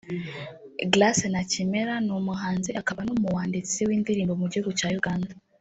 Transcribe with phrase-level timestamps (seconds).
[0.91, 5.29] Grace Nakimera ni umuhanzi akaba n’umuwanditsi w’indirimbo mugihugu cya Uganda